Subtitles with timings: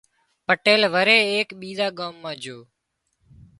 [0.45, 2.57] پٽيل وري ايڪ ٻيۯان ڳام مان جھو